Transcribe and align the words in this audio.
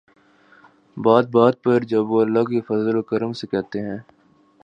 بات 0.97 1.25
بات 1.31 1.63
پر 1.63 1.83
جب 1.83 2.09
وہ'اللہ 2.09 2.43
کے 2.43 2.61
فضل 2.61 2.97
و 2.97 3.01
کرم 3.01 3.33
سے‘ 3.33 3.47
کہتے 3.47 3.79
ہیں۔ 3.81 3.97